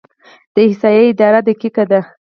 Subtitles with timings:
[0.53, 1.99] د احصایې اداره دقیقه ده؟